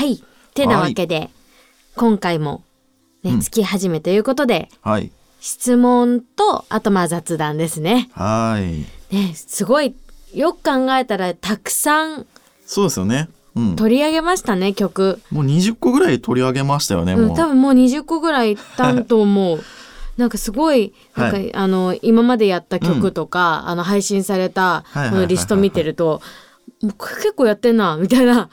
[0.00, 0.24] はい。
[0.54, 1.28] てなわけで、
[1.94, 2.62] 今回も
[3.22, 5.12] ね、うん月始めということで、はい。
[5.40, 8.08] 質問と、あとまあ雑談ですね。
[8.14, 9.14] はい。
[9.14, 9.94] ね、すごい、
[10.32, 12.26] よく考えたらたくさん
[12.64, 13.28] そうですよね。
[13.54, 13.76] うん。
[13.76, 15.20] 取り上げましたね、曲。
[15.30, 17.34] もう20個ぐらい取り上げましたよね、うん。
[17.34, 19.62] 多分もう20個ぐらいいったんと思う。
[20.16, 26.22] なんかすごい、なんか、はいあの、今までやった曲とか、あの、配信された、はいはいはいはいこのリスト見てると、
[26.80, 28.48] もう結構やってんな、みたいな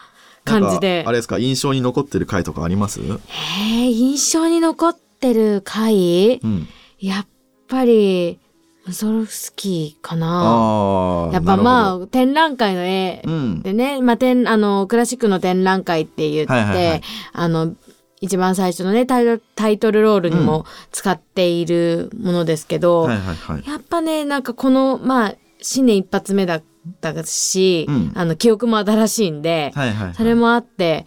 [0.47, 1.11] 感じであ。
[1.11, 3.01] れですか、印象に残ってる回とかあります？
[3.01, 6.39] へえ、印象に残ってる回？
[6.43, 6.67] うん。
[6.99, 7.27] やっ
[7.67, 8.39] ぱり、
[8.85, 11.29] ムゾロフスキーかな。
[11.33, 11.93] やっぱまあ。
[11.95, 13.61] あ、展覧会の絵うん。
[13.61, 17.01] でね、まあ、展、あの、クラシックの展覧会って言って、はいはいはい
[17.33, 17.75] あの、
[18.19, 23.63] 一番最初のねタイトル、タイトルロールにも使っているものですけど、はいはいはい。
[23.69, 30.15] やっぱね、なんかこの、まあ、新年一発目だったし、うんあの、記憶も新しいんで、はいはいはい。
[30.15, 31.05] それもあって、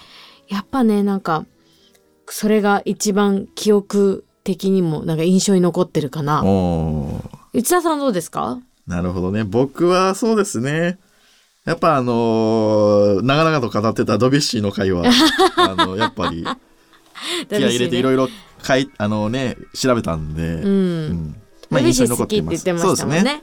[0.48, 1.44] やっぱね、なんか、
[2.28, 6.42] それが一番記憶的にもなんか印象に残ってるかな。
[7.52, 8.58] 内田さんどうですか？
[8.86, 9.44] なるほどね。
[9.44, 10.98] 僕はそうですね。
[11.64, 15.04] やっぱあのー長々と語ってたドビュッシーの回は、
[15.56, 16.44] あの、やっぱり、
[17.48, 18.28] 気合い入れていろいいろ
[18.62, 20.68] かい、あのね、調べたんで、うん。
[20.68, 20.68] う
[21.12, 21.36] ん
[21.68, 23.42] まあドビュッシー印象に残好きって言ってまそうですね。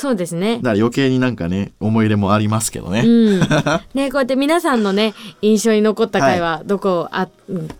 [0.00, 0.62] そうですねだ。
[0.62, 3.00] から余計になんかね、思い入れもありますけどね。
[3.00, 3.40] うん、
[3.94, 7.26] ねこうやって皆さんのね印象に残った回はどこあ、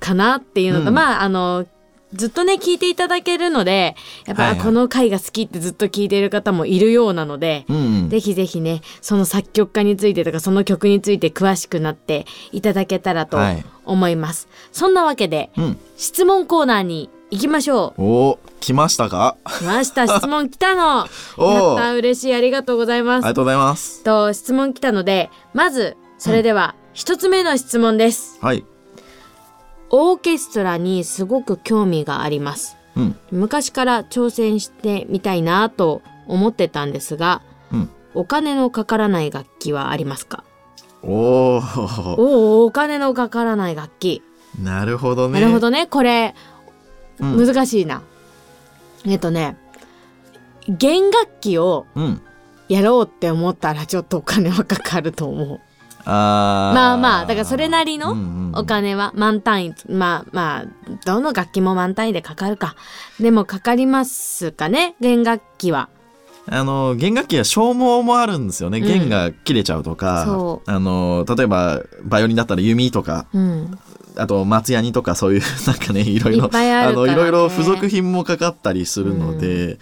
[0.00, 1.64] かなっていうのと、うんまああの
[2.12, 3.94] ずっとね聞いていただけるので
[4.26, 8.08] やっぱ、はいはいあこの回が好きってずっと聞いている方もいるようなので、うんうん。
[8.08, 14.48] ぜひぜひねその作曲家についてとかその曲について詳しくなっていただけたらとはい思います。
[14.72, 15.78] そんなわけでうん。
[15.96, 18.02] 質問コーナーに行きましょう。
[18.02, 19.36] おー来ましたか？
[19.44, 21.06] 来ました質問来たの
[21.38, 23.34] やった嬉しいありがとうございますありが。
[23.34, 24.02] とうございます。
[24.02, 28.64] と質問来たのでまずそれでは一つ目の質問です、はい。
[29.90, 33.16] オーケストラにすごく興味がありますうん。
[33.30, 37.90] 昔から挑戦してみたいなと思ってたんですがうん。
[38.14, 40.42] お金のかからない楽器はありますか？
[41.02, 42.14] おー。
[42.20, 44.22] おおお金のかからない楽器、
[44.60, 45.40] なるほどね。
[45.40, 46.57] なるほどねこれうん。
[47.20, 48.02] 難しいな、
[49.06, 49.56] えっとね
[50.68, 52.22] 弦楽器をうん。
[52.68, 55.60] やろうって思ったらちょっとお金はかかると思う。
[56.04, 56.74] あー。
[56.74, 58.14] まあまあだからそれなりの
[58.54, 60.66] お金は満単位まあまあ
[61.06, 62.76] どの楽器も満単位でかかるか。
[63.18, 65.88] でもかかりますかね弦楽器は。
[66.50, 68.80] あの弦楽器は消耗もあるんですよね。
[68.80, 68.86] うん。
[68.86, 73.78] 弦が切れちゃうとか、そあの例えばバイオリンだったら弓とか、うん
[74.18, 76.50] あと松ヤニとかそういうなんかねいろいろい
[76.88, 79.78] あのいろいろ付属品もかかったりするので、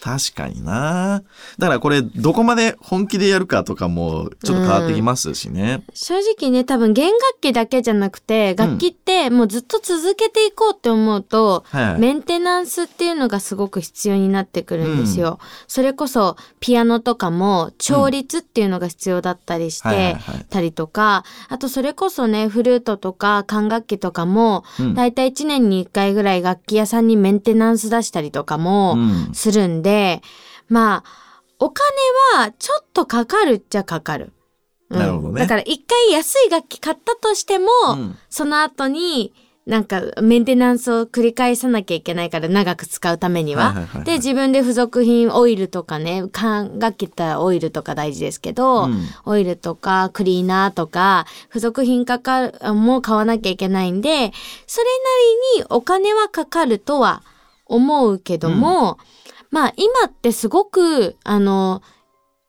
[0.00, 1.22] 確かにな。
[1.58, 5.82] だからこれどこまで本気でやるかとかもちょっと変わってきますしね。
[5.94, 12.00] 正直ね多分弦楽器だけじゃなくて楽器ってもうずっと続けていこうって思うと、はい。
[12.00, 15.38] メンテナンスっていうのがすごく必要になってくるんですよ。
[15.68, 20.16] それこそピアノとかも調律っていうのが必要だったりして、
[20.48, 29.89] たりとかあとそれこそねフルートとか管楽器とかも、うんだいたい1年に1回ぐらい楽器屋さんにメンテナンス出したりとかもうんするんで、
[30.68, 31.84] まあお金
[32.38, 34.32] はちょっとかかるっちゃかかる。
[34.88, 34.98] うん。
[34.98, 35.40] なるほどね。
[35.40, 38.18] だから一回安い楽器買ったとしても、うん。
[38.30, 39.34] その後に
[39.66, 43.72] なんかメンテナンスを繰り返さなきゃいけないから長く使うためには。
[43.72, 44.04] はいはいはいはい。
[44.04, 49.02] で自分で付属品オイルとかね管楽器だったらオイルとか大事ですけど、うん。
[49.26, 54.30] オイルとかクリーナーとか付属品かかるも買わなきゃいけないんでそれな
[55.56, 57.22] りにお金はかかるとは
[57.66, 58.98] 思うけども、
[59.50, 61.82] まあ今ってすごくあの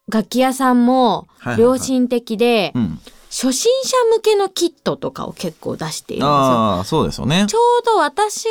[0.08, 1.28] 楽器屋さんも
[1.58, 3.00] 良心的で、うん。
[3.32, 6.32] 初心者向けのキットとかを結構出しているんですよ。
[6.34, 7.56] ああ、そうですよねち。
[7.56, 8.44] ょうど私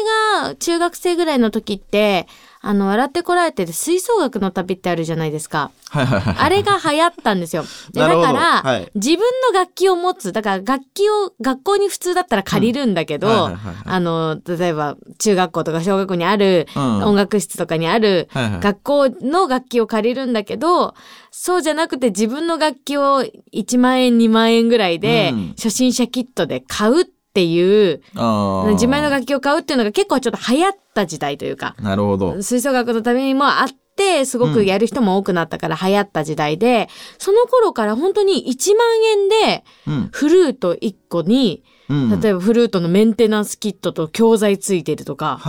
[0.43, 2.27] が中学生ぐらいの時って、
[2.63, 5.71] あの、笑ってこられてる吹奏楽の旅ってあるじゃないですか。
[5.93, 7.65] あれが流行ったんですよ。
[7.93, 8.91] でだから、はい。
[8.95, 9.19] 自分
[9.53, 10.33] の楽器を持つ。
[10.33, 13.51] だから楽器を学校に普通だったら借りるんだけど、
[13.87, 17.03] あの、例えば中学校とか小学校にある、うん。
[17.05, 20.95] 音楽室とかにある、学校の楽器を借りるんだけど、
[21.31, 23.23] そうじゃなくて自分の楽器を
[23.55, 25.49] 1万円2万円ぐらいで、うん。
[25.57, 32.43] 初心者キットで買うっていう、あー自前の楽器を買うっていうのが結構ちょっと流行った時代というか、なるほど。
[32.43, 36.89] 吹奏楽のためにもあって、すごくやる人も多くなったから流行った時代で、
[37.19, 40.09] その頃から本当に1万円でうん。
[40.13, 42.21] フルート1個に、うん。
[42.21, 45.41] 例えばフルートのメンテナンスキットと教材ついてるとか。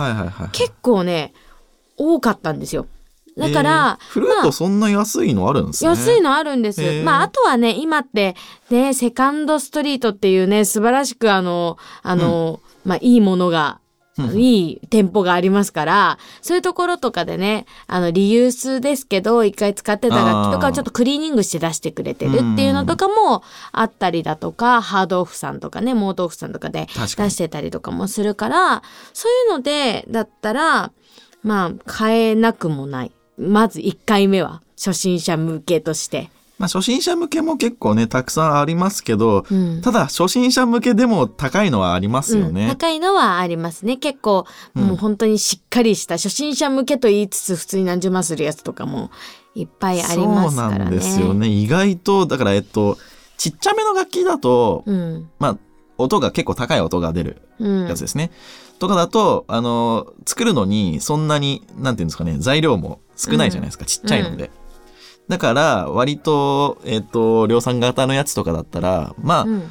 [0.52, 1.32] 結構ね、
[1.96, 2.86] 多かったんですよ。
[3.36, 4.08] だから、えー。
[4.08, 5.90] フルートそんな安いのあるんですね。
[5.90, 6.82] 安いのあるんです。
[6.82, 7.04] へー。
[7.04, 8.36] まあ、あとはね、今って、
[8.70, 13.82] ね、セカンドストリートっていうね、素晴らしくあの、あの、まあ、いいものが、うん
[14.38, 23.42] いい店舗がありますから、そういうところとかでね、あの、リユースですけど、一回使ってた楽器とかをちょっとクリーニングして出してくれてるっていうのとかも
[23.72, 28.82] あったりだとか、ハードオフさんとかね、モートオフさんとかで出してたりとかもするから、
[29.14, 30.92] そういうので、だったら、
[31.42, 33.12] まあ、買えなくもない。
[33.42, 36.30] まず1回目は、初心者向けとして。
[36.58, 42.68] まあ初心者向けも結構ね、たくさんありますけど、うんただ初心者向けでも高いのはありますようんね。
[42.68, 43.96] 高いのはありますね。
[43.96, 44.46] 結構、
[44.76, 49.10] うんもう本当にしっかりした、初心者向けと言いつつ、普通に何十万するやつとかも
[49.54, 50.74] いっぱいありますからね。
[50.74, 51.48] そうなんですよね。
[51.48, 52.96] 意外と、だからえっと、
[53.38, 55.28] ちっちゃめの楽器だと、うん。
[55.40, 55.56] まあ、
[55.98, 57.88] 音が結構高い音が出るうん。
[57.88, 58.30] やつですね。
[58.78, 64.50] とかだと、あの、作るのにそんなに、なんていうんですかね、材料も少ないじゃないですか、ちっちゃいので。
[65.28, 69.62] だから、割と、えっ、と、量産型のやつとかだったら、まあ、うん。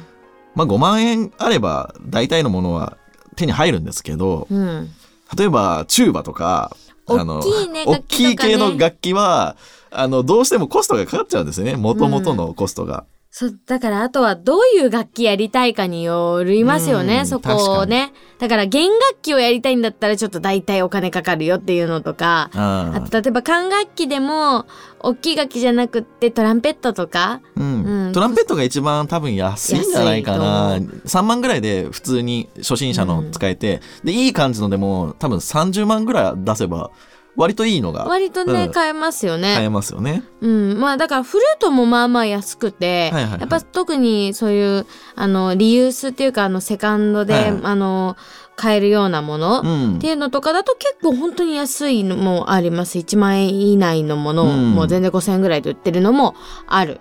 [0.54, 2.96] まあ5万円あれば、大体のものは
[3.36, 4.90] 手に入るんですけど、うん。
[5.36, 6.76] 例えば、チューバとか、
[7.06, 9.56] あの、大きい きい系の楽器は、
[9.90, 11.76] あの、どうしてもコストがかかっちゃうんですよね。
[11.76, 13.04] 元々のコストが。
[13.34, 18.12] そう、だからあとはどういう楽器やりたいかによりますよね、うんそこをね。
[18.38, 24.66] だから弦楽器をやりたいんだったらちょっと大体お金かかるよっていうのとか、ああと例えば管楽器でも、
[25.00, 27.84] 大きい楽器じゃなくってトランペットとか、うん。
[27.84, 28.12] うん。
[28.12, 30.76] トランペットが一番多分安いんじゃないかな。
[30.76, 36.90] 3万ぐらいで普通に初心者の使えて、で、いい感じのでも多分30万ぐらい出せば、
[37.34, 38.04] 割といいのが。
[38.04, 38.72] 割とね、うん。
[38.72, 39.54] 買えますよね。
[39.54, 40.22] 買えますよね。
[40.40, 43.40] うん、まあだからフルートもまあまあ安くて、はいはいはい。
[43.40, 48.16] やっぱ特にそういうあのリユースっていうかあのセカンドで、はいあの
[48.54, 49.96] 買えるようなもの、うん。
[49.96, 52.98] っていうのとかだと結構本当に安いのもあります。
[52.98, 54.74] 1万円以内のものを、うん。
[54.74, 56.34] もう全然5,000円ぐらいで売ってるのも
[56.66, 57.00] ある。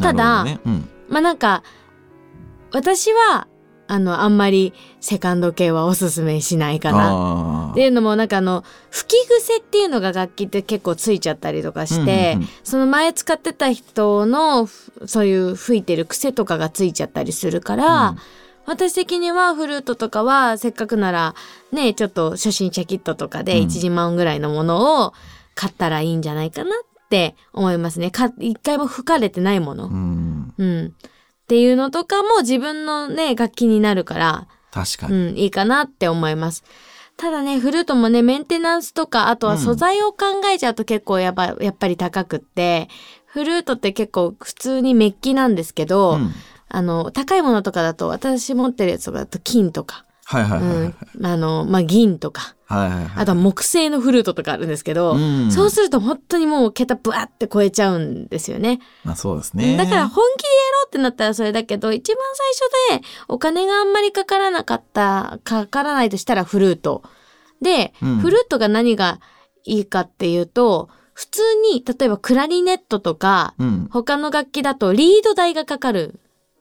[0.00, 0.82] ただなるほどね。
[1.08, 1.62] まあなんか
[2.72, 3.46] 私は
[3.90, 7.70] あのあんまりセカンド系はおすすめしないかうん、な。
[7.72, 18.18] っていうのもなんかあの吹き癖っていうのが楽器って結構ついちゃったりとかして、うんうんうんその前使ってた人のふそういう吹いてる癖とかがついちゃったりするから、うん
[18.66, 21.34] 私的にはフルートとかはせっかくなら
[21.72, 25.14] ねちょっと初心者キットとかでうん1、2万ぐらいのものを
[25.56, 28.12] 買ったらいいんじゃないかなって思いますね。
[28.12, 29.86] か一回も吹かれてないもの。
[29.86, 30.94] うんうん。
[31.50, 35.30] っていうのとかも自分のね楽器になるから、確かに。
[35.30, 36.62] うん、いいかなって思います。
[37.16, 42.88] ただね、フルートもね、メンテナンスとか、あとは素材を考えちゃうと結構やっぱ、やっぱり高くって、
[43.26, 46.32] フルートって結構普通にメッキなんですけど、うん
[46.68, 50.94] あの、高いものとかだと、私持ってるやつとかだと金とか、はいはいはいはい。
[51.16, 53.10] うん、あの、まあ、銀とか、はいはいはい。
[53.16, 58.78] あとは木製のフルートとかあるんですけど、うんそうすると本当にもう桁ブワって超えちゃうんですよね。
[59.02, 59.76] まあそうですね。
[59.76, 62.16] だから本気でやろうってなったらそれだけど、一番
[62.88, 67.02] 最初でお金があんまりかからなかった、かからないとしたらフルート。
[67.60, 69.18] で、うんフルートが何が
[69.64, 73.88] いいかっていうと、普通に、例えばクラリネットとか、うん。
[73.90, 76.20] 他の楽器だとリード代がかかるん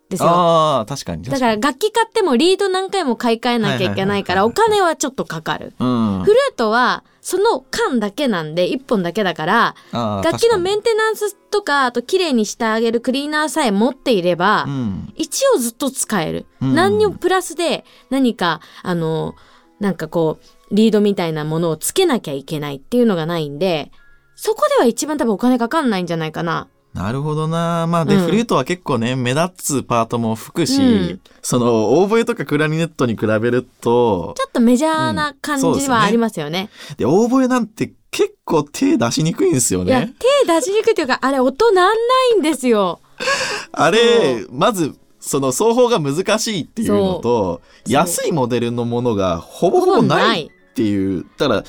[0.10, 0.30] ですよ。
[0.30, 1.24] ああ、確かに。
[1.24, 5.74] だから楽器買ってもリード何回も買い替えなきゃいけないから、お金はちょっとかかる。
[5.80, 5.90] ら、う
[6.22, 6.24] ん。
[6.24, 15.14] フルートは、その間だけなんで、一本だけだから、楽器のメ確ンテナンスとか、あと綺麗にしてあげるクリーナーさえ持っていれば、うん。
[15.16, 16.48] 一応ずっと使える。
[16.62, 19.36] うん何にもプラスで何か、あの、
[19.80, 23.92] なんかこう、リードみたいなものをつけなきゃいけないっていうのがないんで、
[24.36, 26.68] そこでは一番多分お金かかんないんじゃないかな。
[26.94, 27.86] なるほどな。
[27.88, 36.70] まあで、うんフルートは結構ね、目立つパートも吹くし、うんその、オーボエとかクラリネットに比べると、ちょっとメジャーな感うんそうですねじはありますよね。
[36.98, 40.14] で、オーボエなんて結構手出しにくいんですよいや、ね。
[40.44, 41.96] 手出しにくいというか、あれ音なんな
[42.36, 43.00] いんですよ。
[43.72, 51.26] あれ、まず、その奏法が難しいっていうのと、そう安いモデルのものがほぼほぼないっていう。
[51.38, 51.64] だから、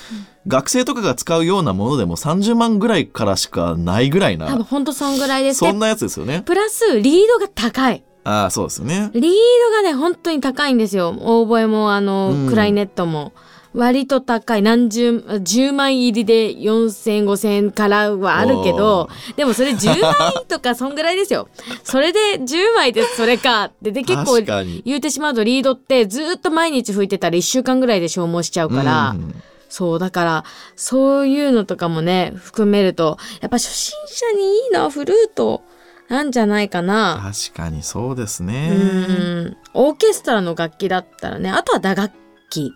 [0.46, 5.70] 学生とかが使うようなものでも30万ぐらいからしかないぐらい多分な、ほんとそんぐらいですね。
[5.70, 6.42] そんなやつですよね。
[6.46, 8.02] プラス、リードが高い。
[8.24, 9.10] ああ、そうですよね。
[9.14, 9.32] リー
[9.70, 11.14] ドがね、本当に高いんですよ。
[11.18, 13.32] オーボエも、あの、うんクライネットも。
[13.72, 14.62] 割と高い。
[14.62, 21.48] 何十、10枚入りで4000、5000円からはあるけど、でもそれ10枚とかそんぐらいですよ。
[21.84, 23.92] それで10枚でそれかって。
[23.92, 24.40] で、結構。
[24.84, 29.34] 言うてしまうとリードってずっと毎日吹いてたら1週間ぐらいで消耗しちゃうから、うん
[29.70, 30.44] そう、だから、
[30.76, 35.62] そういうのとかもね、含めると、やっぱ初心者にいいのはフルート
[36.08, 37.20] なんじゃないかな。
[37.22, 38.68] 確かにそうですうね。
[38.70, 39.56] ん。
[39.72, 42.12] オーケストラの楽器だったらね、あとは打楽
[42.50, 42.72] 器。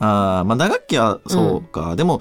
[0.00, 1.96] ああ、まあ打楽器はそうか。
[1.96, 2.20] でも、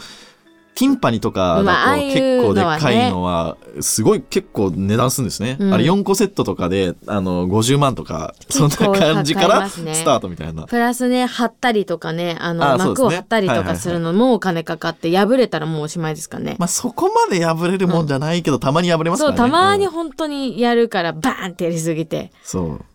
[0.77, 5.57] ティンパニとかだと結構でっかいののは、すごい結構値段するんですね。
[5.59, 10.63] うんあれ4個セットとかで、あの、50万とか、そんな感じからスタートみたいな。
[10.67, 16.55] プラスね、貼ったりとかね、あの、膜を貼ったりとかするのもお金かかって、破れたらもうおしまいですかね。
[16.59, 19.51] まあそこまで破れるもんじゃないけど、たまに破れますかそう、らね。
[19.51, 22.31] たまにうん本当にやるから、バーンってやりすぎて。
[22.43, 22.85] そう。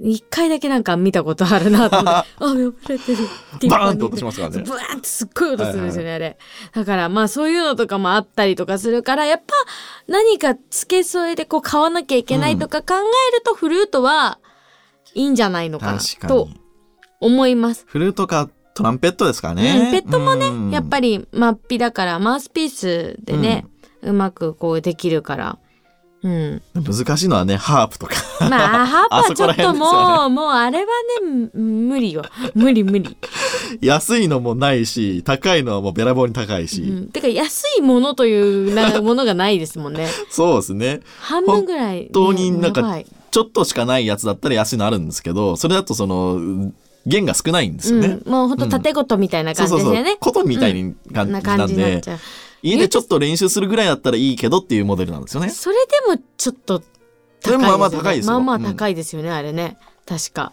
[0.00, 3.18] 一回だけなんか見たことあるなと思って、 あ、破れてる。
[3.68, 6.38] バーンって音しますからねブワーンってすっごい音するんですよね、あれ。
[6.72, 9.54] だからまあそういうのとかもあったりとかするから、やっぱ
[10.06, 14.38] 何か付け添えでこう買わなきゃいけないとか考えるとフルートは
[15.14, 16.60] いいんじゃないのかなとに。
[17.20, 17.84] 思います。
[17.88, 19.88] フルートかトランペットですかうね。
[19.88, 23.66] ん、ペットもね、うんやっぱりマッピだからマウスピースでね、
[24.02, 25.58] うまくこうできるから。
[26.22, 26.62] うん。
[26.74, 28.14] 難しいのはね、ハープとか。
[28.40, 30.84] まあ、 ハープはちょっともよう、もうあれは
[31.22, 32.24] ね、無理よ。
[32.54, 33.16] 無理無理。
[33.80, 36.82] 安いのもないし、高いのはもうべらぼうに高いし。
[36.82, 40.08] うん、てか安いものというなものがないですもんね。
[40.30, 41.00] そうですね。
[41.20, 42.10] 半分ぐらい、ね。
[42.12, 46.72] 本当になんかいちょっとしかないやつだったら安いのあるんですけど、それだとその、
[47.06, 48.18] 弦が少ないんですよね。
[48.24, 50.16] うん、もうほんと縦ごとみたいな感じですよね。
[50.18, 52.18] ことみたいに感じななんで感じになっち、ゃう。
[52.62, 55.50] 家でちょっと練習するぐらいだったらいいけどっていうモデルなんですよね。
[55.50, 56.88] それでもちょっと高い
[57.40, 57.66] ですよ、ね。
[57.66, 59.78] まあまあ高いですよまあまあうん高いですよね、あれね。
[60.06, 60.52] 確か。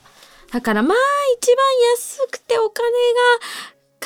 [0.51, 0.97] だからまあ
[1.39, 1.57] 一番
[1.95, 2.87] 安くてお金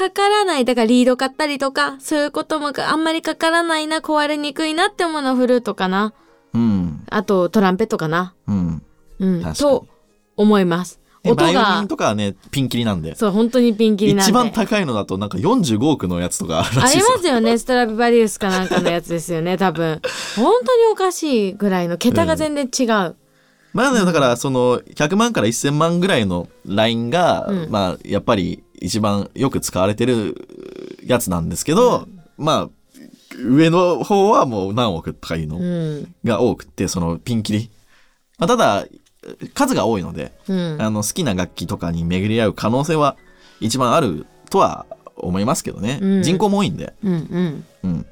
[0.04, 0.66] がかからない。
[0.66, 6.14] だからリード買ったりとか、そういうこともあんまりかからないな、壊れにくいなって思うのはフルートかな。
[6.54, 7.06] うん。
[7.10, 8.34] あとトランペットかな。
[8.48, 8.82] うん。
[9.20, 9.54] うん。
[9.54, 9.88] と
[10.38, 10.99] 思います。
[11.24, 13.16] 音でバイオリがン、とかはね、ピンキリなんで。
[13.16, 14.30] そう、本当にピンキリなんで。
[14.30, 16.78] 一番高いのだとなんか45億のやつとかあり。
[16.78, 17.58] ますよね。
[17.58, 20.02] ストラビバリウスかなんかのやつですよね、多分。
[20.38, 23.16] 本当におかしいぐらいの桁が全然違う。
[23.72, 30.48] まあねだからその100万から1000万ぐらいのラインが、うんまあやっぱり一番よく使われてる
[31.06, 32.08] やつなんですけど、
[32.38, 32.70] まあ
[33.38, 36.16] 上の方はもう何億とかいうのうん。
[36.24, 37.70] が多くてそのピンキリ。
[38.38, 38.86] まあ、ただ
[39.54, 40.78] 数が多いので、うん。
[40.80, 43.18] あの好きな楽器とかに巡り合う可能性は
[43.60, 44.86] 一番あるとは
[45.16, 47.66] 思いますけどね、うん人口も多いんで、うんうん。
[47.84, 48.06] うん、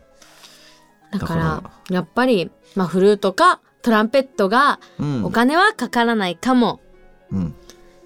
[1.11, 6.81] だから、やっぱり、まあ、フルートかトランペットがうんお金はかからないかも
[7.31, 7.55] うん、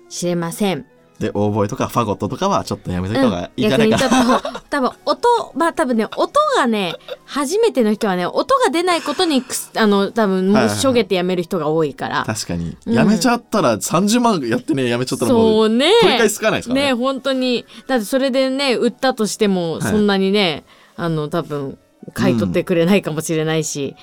[0.10, 0.86] しれません。
[1.22, 12.24] でオーボエとかファゴットとかはちょっとやめといた方がいいんじゃ逆ないかな、にちょっと、多分音、まあ多分ね、音がね、初めての人はね、音が出ないことにくす、あの、多分、はいはいはいしょげてやめる人が多いから。
[12.26, 15.92] 確かに、うんやめちゃったら30万やってねやめちゃったらもそううね。
[16.02, 17.66] 取り返しつかないですからねね、本当に。
[17.88, 20.64] だってそれでね、売ったとしても、はいそんなにね、
[20.96, 21.78] あの、多分、
[22.14, 23.96] 買い取ってくれないかもしれないし。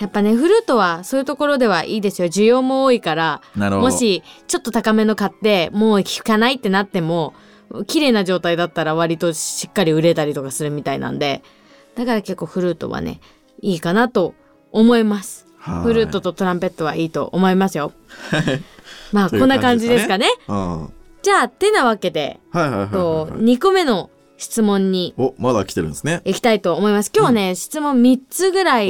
[0.00, 2.28] やっぱね、フルートはそういうところではいいですよ。
[2.28, 7.34] 需要も多いから、もしちょっと高めの買って、もう効かないってなっても、
[7.86, 11.42] 綺麗な状態だったら割としっかり売れたりとかするみたいなんで、
[11.96, 13.20] だから結構フルートはね、
[13.60, 14.34] いいかなと
[14.72, 15.46] 思います。
[15.58, 17.92] はいフルートとトランペットはいいと思いますよ。
[19.12, 20.28] まあ、こんな感じですかね。
[20.48, 20.90] うんはい
[21.22, 24.08] じゃあ、てなわけで、はいはいはいとはい2個目の
[24.40, 27.12] 質問におまだ来てるんですね行きたいと思います。
[27.14, 28.88] 今日はね、質問3つぐらい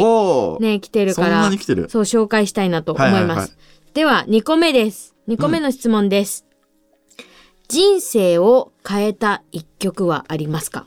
[0.60, 1.90] ね、来てるそんからなに、来てる？
[1.90, 3.20] そう紹介したいなと思います。
[3.20, 3.50] はいはいはい
[3.92, 5.16] では、2個目です。
[5.26, 6.46] 2個目の質問です。
[7.66, 10.86] 人生を変えた一曲はありますか？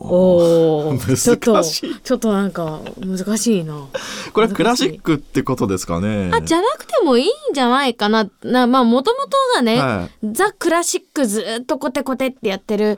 [0.00, 3.74] おお ちょっと、ちょっとなんか難しいな。
[4.32, 6.30] これはクラシックってことですかね。
[6.32, 8.28] あ、じゃなくてもいいんじゃないかな。
[8.42, 12.96] なまあ、もともとがね、はザ・クラシックずっとコテコテってやってる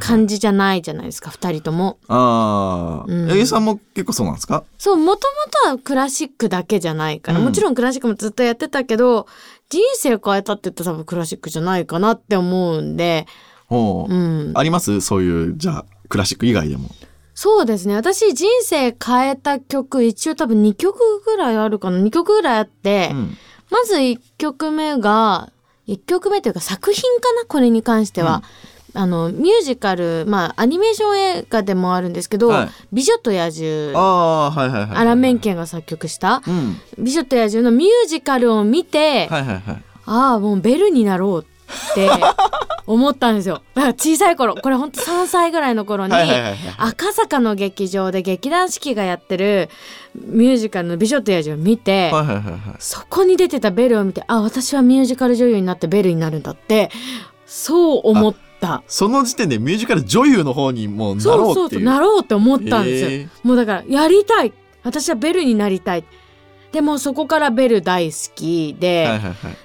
[0.00, 1.98] 感じじゃないじゃないですか、二人とも。
[2.08, 3.28] ああ、うん。
[3.28, 4.64] 八木さんも結構そうなんですか？
[4.78, 7.44] そう、もともとはクラシックだけじゃないから、うん。
[7.44, 9.26] もちろんクラシックもずっとやってたけど、
[9.70, 13.26] 人生を変えたって言ったら多分クラシックじゃないかなって思うんで、
[13.70, 14.08] おう。
[14.08, 14.52] うん。
[14.54, 15.00] あります？
[15.00, 16.90] そういうじゃあクラシック以外でも。
[17.34, 17.96] そうですね。
[17.96, 21.98] 私人生変えた曲、一応多分2曲ぐらいあるかな。
[21.98, 23.36] 2曲ぐらいあって、うん。
[23.68, 25.50] まず1曲目が、
[25.88, 28.42] 1曲目というか作品かなこれに関しては。
[28.96, 32.68] あのミュージカルまあアニメーション映画でもあるんですけど「はい。
[32.92, 36.42] 美女と野獣」ああーはいはいはいアラン・メンケンが作曲した。
[36.46, 39.82] うん「美女と野獣」のミュージカルを見て、はいはいはい。
[40.06, 41.53] ああもうベルになろうって
[42.86, 43.62] 思ったんですよ。
[43.74, 46.14] だから小さい頃これほんと3歳ぐらいの頃に、
[46.76, 49.70] 赤坂の劇場で劇団四季がやってる
[50.14, 52.12] ミュージカルの「美女と野獣」を見て、
[52.78, 56.90] そこに出てたベルを見てあ私はミュージカル女優になってベルになるんだって
[57.46, 58.82] そう思った。
[58.86, 64.52] その時点でミュージカル女優の方にもうなろうってなろうって思ったんですよ、へもうだからやりたい。
[64.82, 66.04] 私はベルになりたい。
[66.72, 69.20] でもそこからベル大好きで、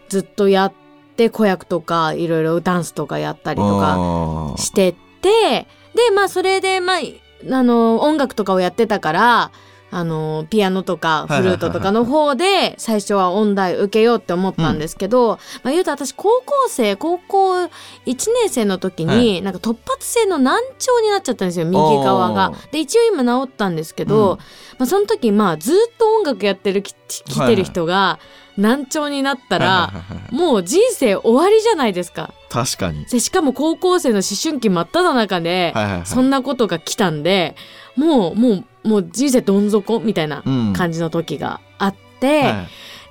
[0.10, 0.89] ずっとやって
[1.28, 7.00] 子役とかいろいろダンスとかやったりとかしててでまあそれでまあ
[7.52, 9.52] あの音楽とかをやってたから
[9.92, 17.70] あのピアノとかフルートとかの方で最初は音大受けようって思ったんですけど、まあ、言うと私高校生高校1
[18.06, 22.54] 年生の時に、はなんか突発性の難聴になっちゃったんですよ右側が。
[22.72, 24.38] で一応今治ったんですけど、うん。
[24.78, 28.20] まあ、その時まあずっと音楽やってるき来てる人が
[28.60, 29.92] 難聴になったら、
[30.32, 32.34] もう人生終わりじゃないですか。
[32.50, 33.06] 確かに。
[33.06, 36.06] でしかも高校生の思春期真っ只中で、はいはいはい。
[36.06, 37.56] そんなことが来たんで
[37.96, 40.74] もうもうもう人生どん底みたいなうん。
[40.74, 42.50] 感じの時があって、は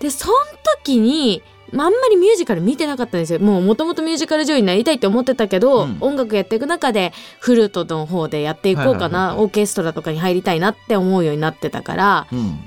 [0.01, 0.03] い。
[0.03, 0.35] でその
[0.83, 3.41] 時に、まあ、あんまりミュージカル見てなかったんですよ。
[3.41, 5.97] もうもともとミュージカル女優になりたいって思ってたけど、うん。
[6.01, 9.45] 音楽やっていく中でフルートの方でやっていこうかな、はいはいはいはい。
[9.45, 12.59] オーケストラとかに入りたいなって思うようになってたからうん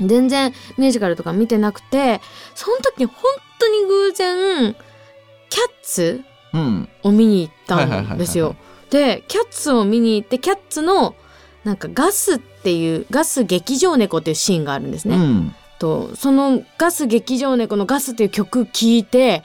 [0.00, 2.20] 全然ミュージカルとか見てなくて
[2.54, 3.16] その時に本
[3.58, 4.74] 当に偶然
[5.50, 7.84] キャッツうんを見に行った
[8.14, 8.56] んですよ。
[8.90, 11.14] でキャッツを見に行ってキャッツの
[11.64, 15.16] なんかガスっていうガス劇場猫っていうシーンがあるんですね。
[15.16, 19.42] うんとそのガス劇場猫のガスっていう曲聴いて、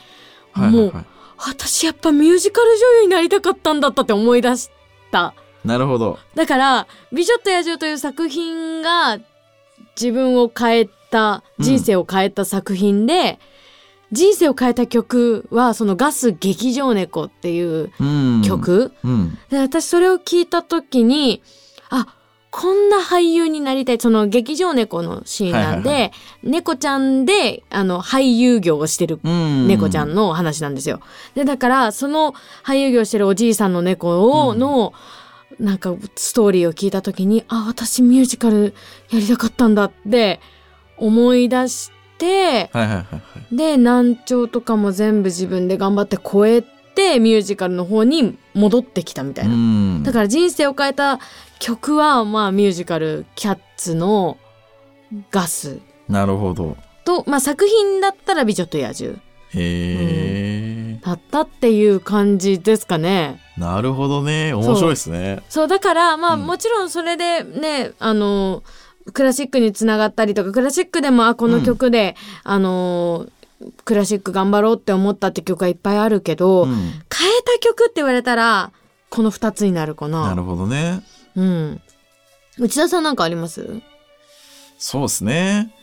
[0.55, 1.05] もう
[1.37, 4.69] 私やっぱミュージカル女優になりたかったんだったって思い出し
[5.11, 5.33] た。
[5.65, 9.19] なるほどだから「美女と野獣」という作品が
[9.99, 13.39] 自分を変えた人生を変えた作品で、
[14.11, 18.41] 人生を変えた曲はそのガス劇場猫っていううん。
[18.43, 19.37] 曲、うん。
[19.49, 21.43] で私それを聞いた時に
[21.89, 22.15] あ
[22.49, 29.67] こんな俳優になりたいその劇場猫のシーンなんで、はいはい猫ちゃんであの俳優業をしてるうん。
[29.67, 31.01] 猫ちゃんの話なんですよ。
[31.35, 32.33] でだからその
[32.63, 34.59] 俳優業をしてるおじいさんの猫を、うん。
[34.59, 34.93] の
[35.59, 38.73] なんかストーリーを聞いた時にあ私ミュージカル
[39.11, 40.39] やりたかったんだって
[40.97, 43.55] 思い出してはいはいはいはい。
[43.55, 49.53] で難聴とかも全部自分で頑張って超えてミュージカルの方に戻ってきたみたいな。
[49.53, 50.03] うん。
[50.03, 51.19] だから人生を変えた
[51.59, 54.37] 曲はまあミュージカル「キャッツ」の
[55.31, 55.79] 「ガス。
[56.07, 59.17] なるほど」と、まあ、作品だったら「美女と野獣。
[59.17, 59.19] へ
[59.55, 63.41] え」だったっていう感じですかね。
[63.57, 64.53] なるほどね。
[64.53, 65.41] 面白いですね。
[65.49, 65.67] そう。
[65.67, 66.45] だからまあ、うん。
[66.45, 68.63] もちろんそれでねあの
[69.13, 73.27] クラシックにつながったりとかクラシックでもあこの曲で、あの
[73.85, 76.69] クラシック頑張ろうって思ったって曲がいっぱいあるけど、うん。
[76.69, 77.01] 変え
[77.43, 78.71] た曲って言われたら
[79.09, 80.27] この2つになるかな。
[80.27, 81.01] なるほどね。
[81.35, 81.81] うん。
[82.57, 83.83] 内田さんなんかあります、うん
[84.79, 85.73] そうですね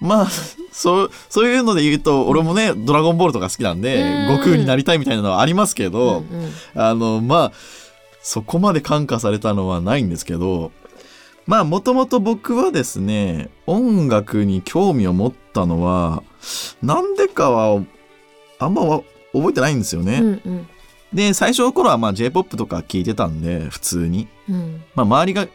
[0.00, 0.26] まあ
[0.72, 4.36] そうそういうので言うと俺もね「ドラゴンボール」とか好きなんでうん。
[4.36, 7.52] 悟空になりたいみたいなのはありますけど、うんうんあのまあ
[8.22, 10.72] そこまで感化されたのはないんですけど
[11.46, 16.24] まあもともと僕はですね音楽に興味を持ったのは
[16.82, 17.80] なんでかは
[18.58, 20.18] あんまは覚えてないんですよね。
[20.18, 20.68] うんうん。
[21.12, 24.82] で最初の頃はまあ J-POP とか聞いてたんで普通に、うん。
[24.94, 25.46] まあ、周りが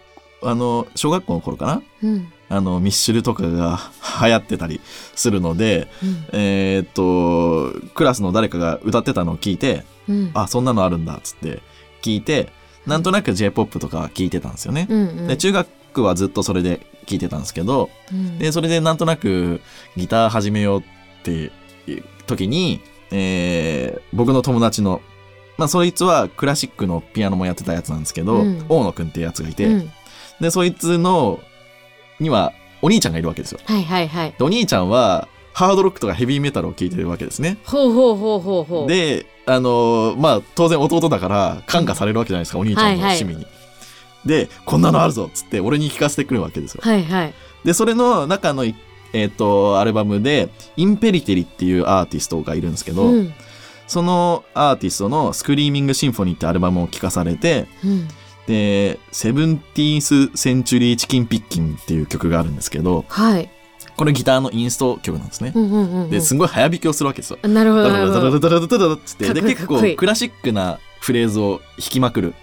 [0.43, 1.81] あの小学校の頃かな。
[2.03, 3.79] うんあのミッシュルとかが
[4.21, 4.81] 流行ってたり
[5.15, 6.25] するのでうん。
[6.33, 10.31] えーっとクラスの誰かが歌ってたのを聞いてうん。
[10.33, 11.61] あそんなのあるんだっつって
[12.01, 12.51] 聞いて
[12.85, 14.87] なんとなく J-POP とか聞いてたんですよね。
[14.89, 15.27] うんうん。
[15.27, 18.37] で中学はずっとそれで聞いてたんですけどうん。
[18.37, 19.61] でそれでなんとなく
[19.95, 20.83] ギター始めようっ
[21.23, 21.51] ていう
[22.27, 25.01] 時に、えー僕の友達の
[25.57, 28.65] まあそいつはクラシックのピアノもやってたやつなんですけど、うん。
[28.67, 29.91] 大野くんっていうやつがいて、うん。
[30.41, 31.39] でそいつの
[32.21, 33.59] にはお兄ちゃんがいるわけですよ。
[33.65, 37.57] はいはいはいでお兄ちゃんはハードロックとかヘビーメタルを聴いてるわけですね。
[37.65, 43.45] ほうほうほうほうほうであのーまあ当然弟だから感化されるわけじゃないですか、お兄ちゃんの趣味に。
[44.25, 46.81] でこんなのあるぞっつって俺に聞かせてくるわけですよ。
[46.83, 47.33] はいはい
[47.65, 48.75] でそれの中のい
[49.13, 53.33] えっ、とアルバムで Impellitteri っていうアーティストがいるんですけど、うん
[53.87, 58.07] そのアーティストの「Screaming Symphony」ってアルバムを聴かされてうん
[58.47, 63.49] で「17th Century Chicken Pickin'」っていう曲があるんですけどはい。
[64.01, 65.51] これギターのインスト曲なんですね。
[65.53, 67.37] うんうんうんうんですごい早弾きをするわけですよ。
[67.43, 72.33] あなるほどダラダラダラダラっつってで結構クラシックなフレーズを弾きまくる。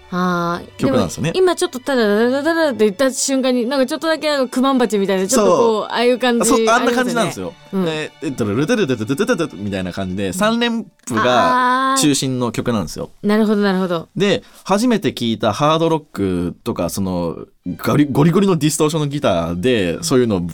[0.77, 7.53] 曲なんですよねも今ちょっとただダラダラダラって言った瞬間になんかちょっとだけクマンバチみたいなちょっとこうああいう感じあんな感じなんですよよ。
[7.73, 13.09] うんででダラダラダラダラダラみたいな感じで3連符が中心の曲なんですよ。
[13.21, 20.47] なるほどなるほどで初めて聞いたハードロックとかそのガリゴリゴリのディストーションのギターでそういうのを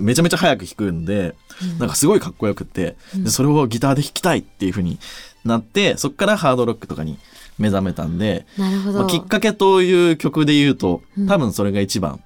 [0.00, 1.34] めちゃめちゃ早く弾くんで、
[1.78, 4.98] なんかすごいかっこよくって、でそれをギターで弾きたいっていう風に
[5.44, 7.18] なってそっからハードロックとかに
[7.58, 11.26] 目覚めたんで、なるほど、まあ、きっかけという曲で言うとうん。
[11.26, 12.22] 多分それが一番、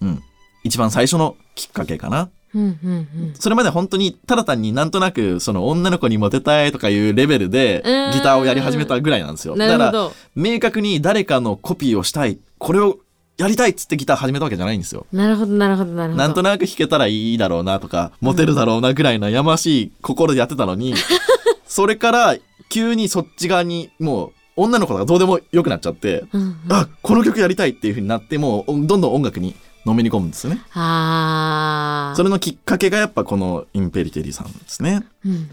[0.00, 0.22] うん、
[0.64, 2.30] 一番最初のきっかけかな。
[2.54, 2.96] うんうんう
[3.30, 3.34] ん。
[3.34, 9.56] それまで本当にただ単になんとなくその女の子にモテたいとかいうレベルでギターをやり始めたぐらいなんですよ。
[9.56, 12.38] だから明確に誰かのコピーをしたい。
[12.58, 12.98] これを
[13.38, 15.06] やりたいっつってギター始めたわけじゃないんですよ。
[15.12, 20.94] なるほどなるほどなるほどなんとなく弾けたらいいだろうなとかモテるだろうなぐらいなやましい心でやってたのに
[21.66, 22.36] それから
[22.68, 29.54] 急にそっち側にもう女の子がどうでもよくなっちゃって、うんうんあこの曲やりたいっていう風になってもうどんどん音楽に
[29.86, 30.60] のめり込むんですよね。
[30.74, 35.04] あーそれのきっかけがやっぱこのインペリテリさんですね。
[35.24, 35.48] うんうん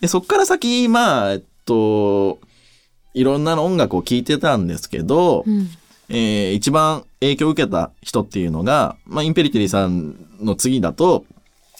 [0.00, 2.38] でそっから先まあえっと
[3.12, 5.68] いろんな音楽を聴いてたんですけど、うん
[6.10, 11.24] えー一番影響を受けた人っていうのが、まあ、インペリテリさんの次だと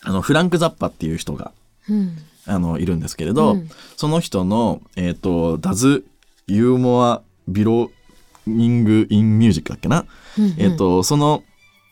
[0.02, 1.52] あのフランク・ザッパっていう人が
[1.88, 2.16] うん。
[2.46, 3.70] あのいるんですけれど、うん。
[3.96, 6.02] その人の「えっと Does
[6.46, 10.06] You More Belonging in Music」だっけな、
[10.38, 10.54] うんうん。
[10.58, 11.42] えっとその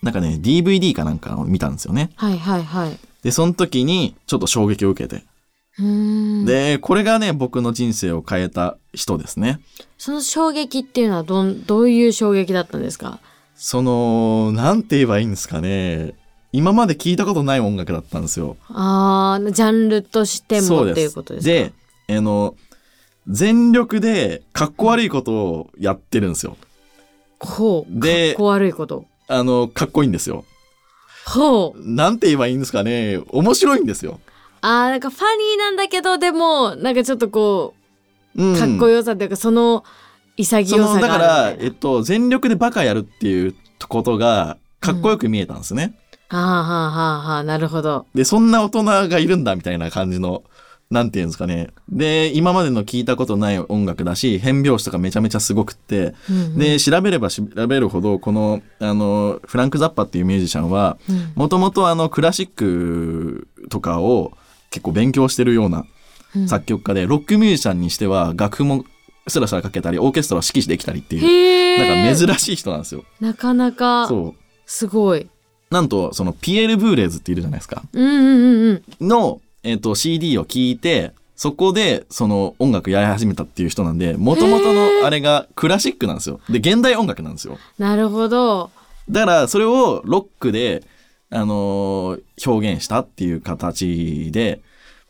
[0.02, 2.10] なんかね DVD かなんかを見たんですよね。
[2.16, 2.98] はいはいはい。
[3.22, 5.24] でその時にちょっと衝撃を受けて、
[5.78, 9.60] でこれがね僕の人生を変えた人ですね。
[9.96, 13.20] その衝撃っていうのはどんどういう衝撃だったんですか？
[13.54, 16.14] そのなんて言えばいいんですかね
[16.52, 18.56] 今まで聞いたことない音楽だったんですよ。
[18.68, 21.72] あージャンルとしてもっていうことですか？
[22.08, 22.56] であの
[23.28, 26.56] 全力でかっこ悪いことをやってるんですよ。
[27.40, 30.44] ほうでかっこ悪いことあのかっこいいんですよ。
[31.26, 34.18] ほうなんて言えばいいんですかね面白いんですよ。
[34.60, 37.74] あーなんかファニーなんだけどでもなんかちょっとこ
[38.36, 39.84] うん、うかっこよさっていうか、その
[40.36, 43.54] 潔そさだから、えっと、全力でバカやるっていう
[43.88, 45.94] ことがかっこよく見えたんですね。
[46.28, 48.06] はあはあはあはあなるほど。
[48.14, 50.44] で、そんな大人がいるんだみたいな感じの、
[50.90, 51.68] なんていうんですかね。
[51.88, 56.58] で、今までの聞いたことない音楽だし、変拍子とかめちゃめちゃすごくって、うんうん。
[56.58, 61.32] で、調べれば調べるほど、この、あの、フランク・ザッパっていうミュージシャンは、うん。
[61.34, 64.32] もともとあの、クラシックとかを
[64.70, 65.84] 結構勉強してるような
[66.36, 66.48] うん。
[66.48, 68.84] 作曲家で、ロックミュージシャンにしては楽譜も
[69.26, 73.04] スラスラかけたり、オーケストラを指揮できたりっていう、なんか珍しい人なんですよ。
[73.20, 74.42] なかなかそう。
[74.66, 75.28] すごい。
[75.70, 77.82] なんと、その、ピエール・ブーレーズっているじゃないですか。
[77.92, 79.08] うんうんうんうん。
[79.08, 86.40] の、えっと CD を聞いてそこでその音楽やり始めたっていう人なんでもともとのあれがクラシックなんですよ。
[86.48, 87.58] で現代音楽なんですよ。
[87.78, 88.70] なるほど。
[89.10, 90.84] だからそれをロックで、
[91.30, 94.60] あのー表現したっていう形で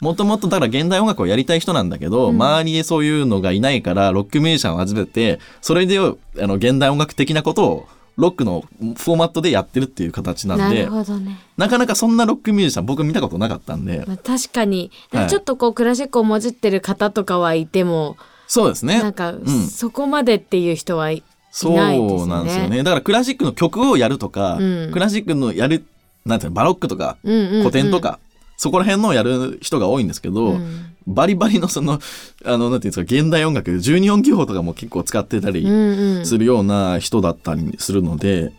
[0.00, 2.36] もともとだから現代音楽をやりたい人なんだけど、うん。
[2.36, 6.02] 周りでそういうのがいないからロックミュージシャンを集めてそれであ
[6.36, 14.04] の現代音楽的なことをロックのフォーマットでやってるっていう形なんなでね、なかなかそんなロックミュージシャン僕見たことなかったんで。
[14.08, 14.90] まあ、確かに。
[15.12, 15.28] はい。
[15.28, 18.16] ちょっとこうクラシックをもじってる方とかはいても、
[18.48, 19.00] そうですね。
[19.00, 19.46] なんか、ん。
[19.68, 22.26] そこまでっていう人はいそうないですよね。
[22.26, 22.78] なんですよね。
[22.78, 24.90] だからクラシックの曲をやるとか、うん。
[24.92, 25.84] クラシックのやる、
[26.28, 27.62] なんていうの、バロックとか、うんうんうん。
[27.62, 28.18] 古典とか、
[28.56, 30.86] そこら辺のをやる人が多いんですけど、うん。
[31.06, 32.00] バリバリのその、
[32.44, 35.70] あの、なんていうんですか、現代音楽、12音記法とかも結構使ってたりうん
[36.18, 36.26] うん。
[36.26, 38.52] するような人だったりするので、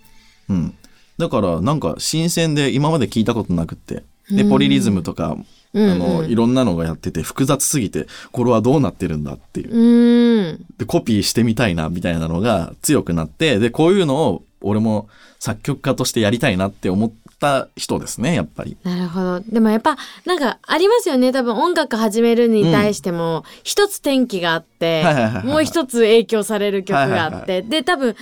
[0.50, 0.74] うん。
[1.18, 4.50] だから、なんか新鮮で今まで聞いたことなくって、で、うん。
[4.50, 5.38] ポリリズムとか、
[5.74, 9.76] うんあの、いろんなのがやってて複雑すぎて、これはどうなってるんだっていう。
[9.76, 10.66] うん。
[10.78, 15.08] でコピーしてみたいなみたいなのが強くなってでこういうのを俺も
[15.40, 18.78] 作曲家としてやりたいなって思った人ですねやっぱり。
[18.84, 19.40] なるほど。
[19.42, 21.32] でもやっぱなんかありますよね。
[21.32, 25.04] 多分音楽始めるに対しても一つ転機があって、
[25.44, 28.18] もう一つ影響される曲があって、はいはいで多分3個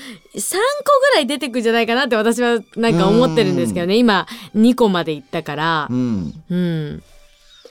[1.00, 3.96] ぐらい出てくんじゃないかなって私はなんか思ってるんですけどね。
[3.96, 5.88] 今2個までいったから。
[5.90, 7.04] うん、うん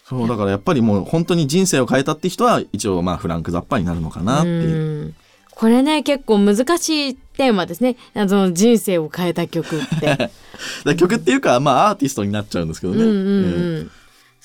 [0.08, 5.02] そうだからやっぱりもう本当に人生を変えたって人は一応まあフランク・ザッパになるのかなっていう。
[5.04, 5.14] うん
[5.56, 10.30] これね結構難しいテーマですねあの人生を変えた曲って。
[10.84, 13.02] で曲っていうかまあアーティストになっちゃうんですけどね。
[13.02, 13.90] うんうんうんうん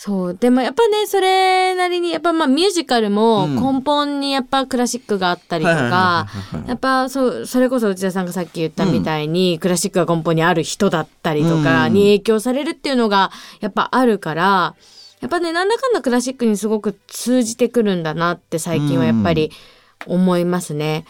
[0.04, 0.34] そう。
[0.34, 6.26] でもやっぱね、それなりに、やっぱまあミュージカルもうん根本にやっぱクラシックがあったりとか、
[6.66, 14.76] やっぱそう、それこそ内田さんがさっき言ったみたいに、クラシックが根本にある人だったりとかうんに影響されるっていうのがやっぱあるから、
[15.22, 19.52] やっぱね、なんだかんだクラシックにすごく通じてくるんだなって最近はやっぱり
[20.08, 21.06] 思いますね。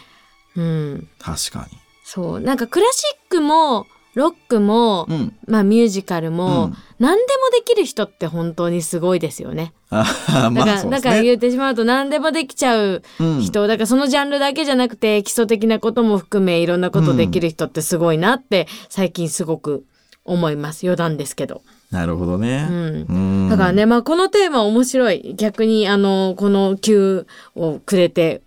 [0.56, 1.08] うん。
[1.18, 1.66] 確か
[2.04, 2.40] そう。
[2.40, 5.16] なんかクラシックも、ロックも、に。
[5.16, 5.36] うん。
[5.46, 9.72] まあミュージカルも、うん何でもできる人って本当にすごいですよね。
[9.90, 10.90] あだから、まあね。
[10.90, 19.84] だから言ってしまうと何でもできちゃううん人、だからそのジャンルだけじゃなくて基礎的なことも含めいろんなことできる人ってすごいなって最近すごく
[20.24, 20.86] 思います。
[20.86, 21.62] 余談ですけど。
[21.92, 22.66] なるほどね。
[22.68, 23.06] うん。
[23.08, 25.34] うんだからね、まあこのテーマ面白い。
[25.36, 28.40] 逆にあの、この Q をくれて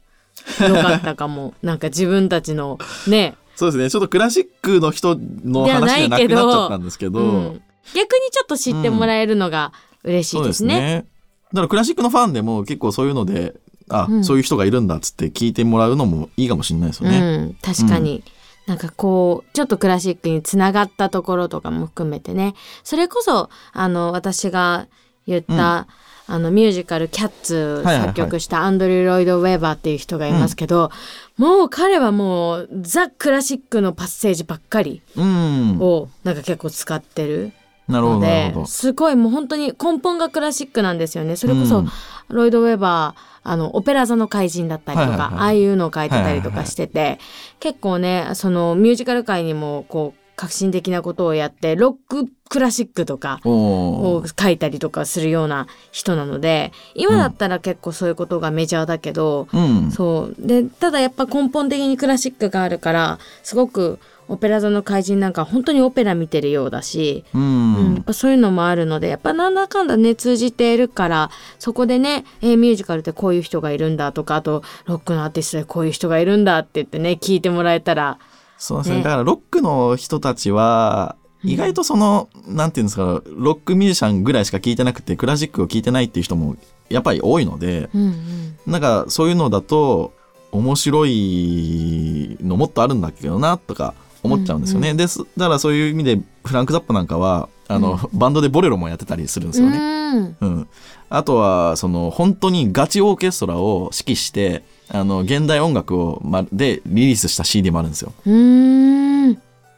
[0.60, 1.54] よかったかも。
[1.64, 3.90] なんか自分たちのね、そうですね。
[3.90, 7.62] ちょっとクラシックの人の話じゃなくなっちゃったんですけど、うん、
[7.94, 9.72] 逆にちょっと知ってもらえるのが
[10.04, 10.76] 嬉しいですね。
[10.76, 11.06] ですね。
[11.54, 13.56] だからクラシックのファンでも結構そういうので、
[13.90, 17.20] あ、うんそういう人がいるんだっつって聞いてもらうのもいいかもしれないですよね。
[17.20, 18.24] うん、確かに、
[18.68, 22.56] なんかこうちょっとクラシックにつながったところとかも含めてね。
[22.84, 24.88] それこそあの私が
[25.28, 25.88] 言った、
[26.28, 30.90] あのミュージカル「キャッツ」作曲したアンドリュー・ロイド・ウェーバーっていう人がいますけど、
[31.38, 35.78] もう彼はもうザ・クラシックのパッセージばっかりうん。
[35.80, 37.52] をなんか結構使ってる
[37.88, 41.36] なるほのど、すごいもう本当に根本がクラシックなんですよね。
[41.36, 41.90] それこそ、うん。
[42.30, 45.40] ロイド・ウェーバーあのオペラ座の怪人だったりとか、はいはいはい。
[45.40, 47.20] ああいうのを書いてたりとかしてて、
[47.60, 59.92] 結構ねそのミュージカル界にもこう革新的なことをやってロッククラシックとかおをー書いたりとかするような人なので今だったら結構そういうことがメジャーだけど、うん。
[59.92, 60.36] そう。
[60.40, 68.04] でただやっぱ根本的にクラシックがあるからすごくオペラ座の怪人なんか本当にオペラ見てるようだし、ううん、やっん。
[68.04, 78.18] ぱそういうのもあるのでやっぱなんだかんだね通じているからそこでね、えーミュージカルってこういう人がいるんだとかあとロックのアーティストでこういう人がいるんだって言ってね聞いてもらえたら
[78.58, 78.98] そうですね。
[78.98, 86.56] ねだからロックの人たちは、うん意外とその、なんていうんですか、ロックミュージシャンぐらいしか聞いてなくて、クラシックを聞いてないっていう人も
[86.90, 90.12] やっぱり多いので、うんうんなんかそういうのだと、
[90.52, 93.94] 面白いのもっとあるんだけどな、とか
[94.26, 94.92] 思っちゃうんですよね。
[94.92, 95.20] うんです。
[95.38, 99.78] だからそういう意味で、フランク・ザッパなんかは、あの、バンドでボレロもやってたりするんですよね。
[99.78, 100.68] うんうん。
[101.10, 108.14] あとは、その、本当にガチオーケストラを指揮して、あの、現代音楽を、ま、でリリースした CD もあるんですよ。
[108.26, 109.38] うーん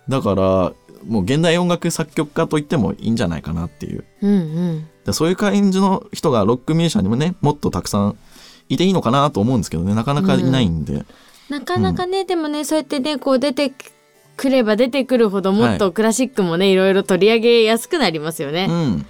[0.09, 0.73] だから、
[1.07, 4.03] もう現代音楽作曲家と言ってもいいんじゃないかなっていう。
[4.21, 8.17] うんうんでそういう感じの人がロックミュージシャンにもね、もっとたくさん
[8.67, 11.05] いていいのかなと思うんですけどね、なかなかいないんで。
[11.49, 13.71] なかなかね、でもねそうやってねこう出て
[14.37, 18.67] くれば出てくるほどもっとクラシックもね、い、ろいろ取り上げやすくなりますよね。
[18.69, 19.05] うん。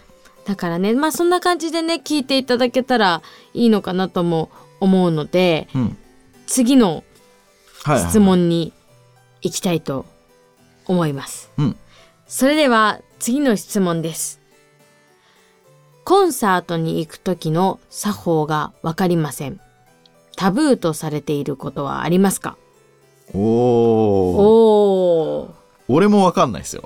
[0.45, 3.21] だからねまあそんな感じでね聞いていただけたら
[3.53, 5.97] いいのかなとも思うのでうん。
[6.47, 7.03] 次の
[7.83, 8.09] はい、はい。
[8.09, 8.73] 質問に
[9.41, 10.05] 行きたいと
[10.85, 11.51] 思います。
[11.57, 11.77] うん
[12.27, 14.41] それでは次の質問です。
[16.03, 19.59] コンサートに行く時の作法がわかりません。
[20.37, 22.57] タブーとされていることはありますか？
[23.33, 23.39] おー。
[23.39, 25.53] おー。
[25.89, 26.83] 俺もわかんないですよ。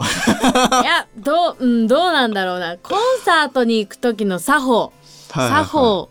[0.84, 2.78] いや、どう、うん、どうなんだろうな。
[2.78, 4.94] コンサートに行く時の作法。
[5.30, 6.10] 作法。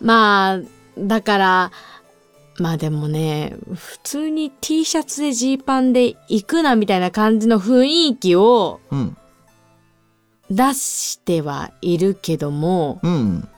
[0.00, 0.58] まあ、
[0.98, 1.72] だから、
[2.58, 9.16] まあでもね、普通に T シャツでジーパンで行くなみたいな感じの雰囲気をうん。
[10.50, 13.48] 出してはいるけども、うん。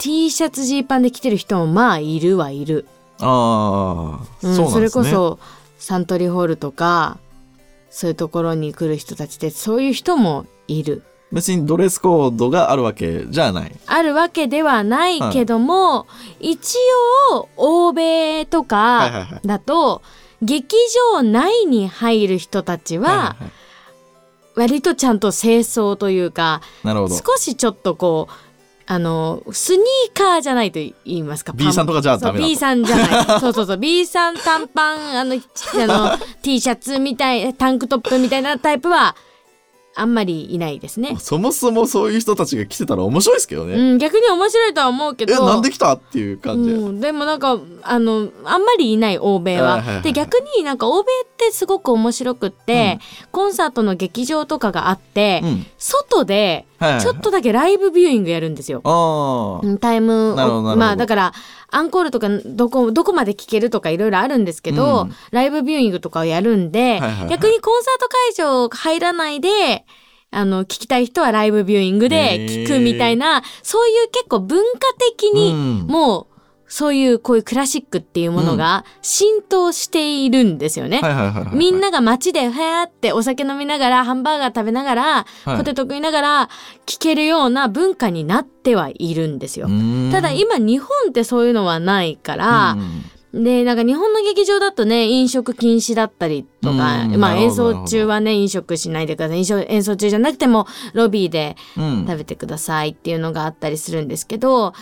[0.00, 2.86] T シャツジーパンで着てる人もまあいるはいる。
[3.20, 4.70] ああ、うんそ。
[4.70, 5.38] それこそ
[5.78, 7.18] サントリーホールとか、
[7.90, 11.02] そういうところに来る人たちでそういう人もいる。
[11.32, 13.72] 別にドレスコードがあるわけじゃない。
[13.86, 16.06] あるわけではないけども、
[16.40, 16.76] 一
[17.32, 20.02] 応欧米とかはいはいはいだと、
[20.42, 20.76] 劇
[21.14, 23.52] 場内に入る人たちははいはいはい
[24.56, 26.60] 割とちゃんと清掃というか。
[26.84, 28.32] 少しちょっとこう
[28.86, 35.38] あのスニーカーじゃないと言いますか B さんとかじゃダメだと B さんじゃないそうそうそう B さん短パンあのあ
[35.86, 39.16] の T シャツみたいタンクトップみたいなタイプは
[39.96, 41.16] あんまりいないですね。
[41.18, 43.74] そもそもそういう人たちが来てたら面白いですけどね。
[43.74, 46.70] うん、逆に面白いとは思うけどえ、なんで来たっていう感じ？
[46.70, 46.76] で。
[46.76, 49.74] うん、でもなんかあのあんまりいない欧米は。
[49.74, 52.98] はいはいはいで逆になんか欧米ってすごく面白くって、
[53.30, 55.66] コンサートの劇場とかがあって、うん。
[55.78, 56.66] 外で
[57.00, 58.80] ちょっとだけライブビューイングやるんですよ。
[59.80, 60.34] タイム
[60.76, 61.32] まあだから
[61.70, 65.14] アンコールとかどこどこまで聴けるとかいろいろあるんですけど、うん。
[65.30, 67.28] ライブビューイングとかをやるんで、はいはいはい。
[67.28, 69.84] 逆にコンサート会場入らないで
[70.34, 75.86] あの、聞きたい人はライブビューイングで聞くみたいな、そういう結構文化的に、うん。
[75.86, 76.33] もう、
[76.74, 81.00] そういうこういうクラシックっていうものが浸透しているんですよね。
[81.52, 85.04] みんなが街でふやーってお酒飲みながらハンバーガー食べながら、
[85.44, 85.56] はい。
[85.58, 86.48] ポテト食いながら
[86.84, 89.68] 聴けるような文化になってはいるんですよ。
[89.68, 90.08] うん。
[90.10, 92.72] ただ今日本ってそういうのはないから
[93.32, 97.20] う、んでなんか日本の劇場だとね飲食禁止だったりとか、うん。
[97.20, 99.38] まあ演奏中はね飲食しないでください。
[99.68, 102.04] 演奏中じゃなくてもロビーでうん。
[102.04, 104.72] 食べてくださいっていうのがあったりするんですけど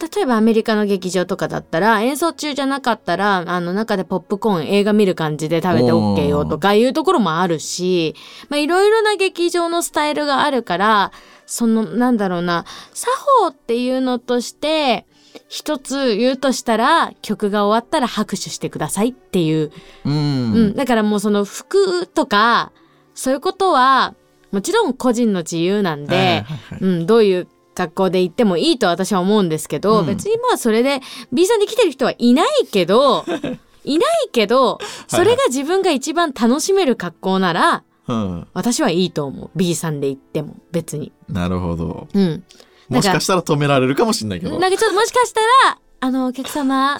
[0.00, 8.14] 例えばアメリカの劇場とかだったら演奏中じゃなかったらあの中でポップコーン映画見る感じで食べて OK よとかいうところもあるし
[8.48, 11.12] まあいろいろな劇場のスタイルがあるから
[11.46, 15.06] そのなんだろうな作法っていうのとして
[15.48, 19.72] 一つ言うとしたら曲が終わったら拍手してくださいっていう。
[20.04, 20.12] うん。
[20.12, 22.72] うん、だからもうその服とか
[23.14, 24.14] そういうことは
[24.52, 26.78] もちろん個人の自由なんで、はいはいはい。
[26.80, 31.00] うん、どういう格好で行ってもいいと私は思うんですけど、うん別にまあそれで
[31.32, 33.24] B さんで来てる人はいないけど
[33.84, 41.12] いないけどそれが自分が一番楽しめる格好ならうん私はいいと思う B さんで行っても別に。
[41.28, 42.08] なるほど。
[42.12, 42.42] うん、
[42.88, 44.58] もしかしたら止められるかもしれないけど。
[44.58, 46.98] なんかちょっともしかしたら、あの、お客様、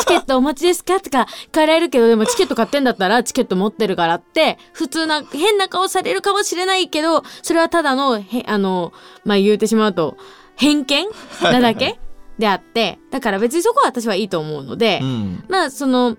[0.00, 1.00] チケットお持ちですか？
[1.00, 8.92] とか聞かれるけど、でもチケット買ってんだったらチケット持ってるからって、普通な、変な顔されるかもしれないけど、それはただの、へ、あの、
[9.24, 10.16] まあ、言うてしまうと、
[10.56, 11.06] 偏見？
[11.42, 12.00] なだけ？
[12.40, 15.44] であって、だから別にそこは私はいいと思うので、うん。
[15.48, 16.16] まあ、その、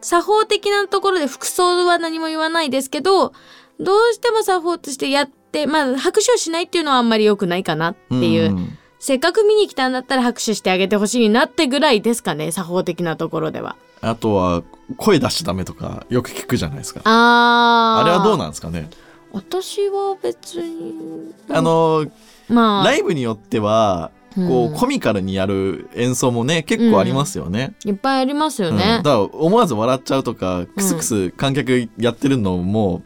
[0.00, 3.32] 作法的なところで服装は何も言わないですけど、
[3.80, 8.52] どうしても作法としてやって、まあ、拍手をしないっていうのはあんまり良くないかなっていう。
[8.52, 13.74] んせっかく見に来たんだったら拍手してあげてほしいなってぐらいですかね作法的なところでは。
[14.00, 14.62] あとは、
[14.96, 17.00] 声出しちゃダメとか、よく聞くじゃないですか。
[17.02, 18.04] あー。
[18.04, 18.88] あれはどうなんですかね？
[19.32, 21.34] 私は別に。
[21.50, 22.06] あの、
[22.48, 22.84] まあ。
[22.84, 24.72] ライブによっては、こうん。
[24.72, 27.74] う、コミカルにやる演奏もね、結構ありますよね。
[27.84, 28.76] いっぱいありますようん。
[28.76, 33.02] ねだ、から思わず笑っちゃうとか、クスクス観客やってるのも、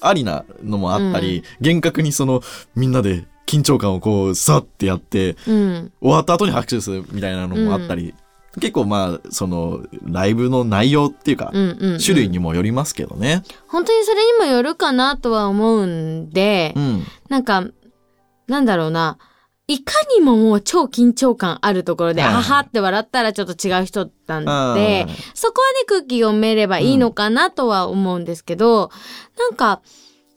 [0.00, 2.40] ありなのもあったり、厳格にその、
[2.74, 5.92] みんなで緊張感をこう、さってやって、うん。
[6.00, 8.14] 終わった後に拍手するみたいなのもあったり、
[8.60, 11.98] 結構まあ、その、ライブの内容っていうか、うんうんうん。
[11.98, 13.42] 種類にもよりますけどね。
[13.68, 17.04] 本当にそれにもよるかなとは思うんで、うん。
[17.28, 17.64] なんか
[18.46, 19.18] なんだろうな。
[19.68, 24.44] いかにももう超緊張感あるところで、はいあはって笑ったらちょっと違う人なん
[24.76, 28.92] でそこはね空気読めればいいのかなとは思うんですけど、
[29.36, 29.82] なんか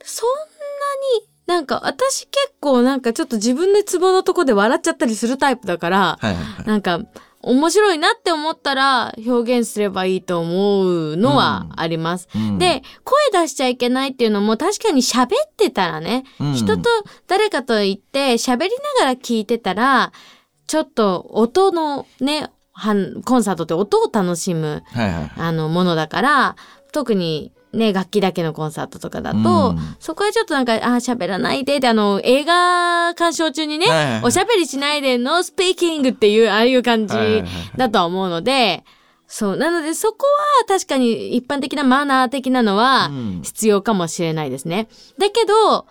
[0.03, 6.67] そんなになんか私結構なんかちょっと自分でツボのとこで笑っちゃったりするタイプだから、はいはいはい。
[6.67, 7.01] なんか
[7.41, 12.27] 面白いなって思ったら表現すればいいと思うのはあります。
[12.35, 16.87] うん、で声出しちゃいけないっていうのも確かに喋ってたらね、うん人と
[17.25, 20.11] 誰かと言って喋りながら聞いてたら
[20.67, 22.51] ちょっと音のね
[23.25, 25.31] コンサートって音を楽しむはいはいはい。
[25.35, 26.55] あのものだから
[26.91, 29.41] 特にね楽器だけのコンサートとかだと、う
[29.73, 29.79] ん。
[29.99, 34.23] そこはちょっとなんかあ喋らないでであの映画鑑賞中にね、はいはいはい。
[34.23, 38.83] おしゃべりしないで no speaking っていうああいう感じはいはいはいだとは思うので、
[39.27, 40.25] そうなのでそこ
[40.59, 43.41] は確かに一般的なマナー的なのはうん。
[43.43, 44.87] 必要かもしれないですね。
[45.17, 45.85] だけど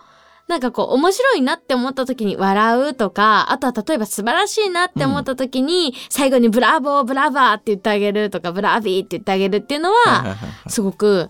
[0.49, 10.69] なんかこう面白いなって思った時に笑うとかあとは例えば素晴らしいなって思った時に最後にブラボー brava って言ってあげるとか bravi って言ってあげるっていうのはいはいははいはい。
[10.71, 11.29] すごく